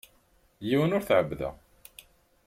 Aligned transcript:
Yiwen 0.69 0.95
ur 0.97 1.03
t-ɛebbdeɣ. 1.07 1.55